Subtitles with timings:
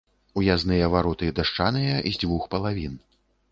[0.41, 2.99] Уязныя вароты дашчаныя з дзвюх палавін.